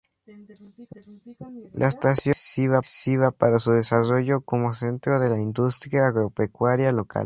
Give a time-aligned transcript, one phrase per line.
[1.73, 7.19] La estación fue decisiva para su desarrollo como centro de la industria agropecuaria local.